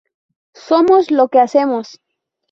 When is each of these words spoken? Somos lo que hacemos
Somos 0.55 1.11
lo 1.11 1.27
que 1.27 1.37
hacemos 1.39 2.01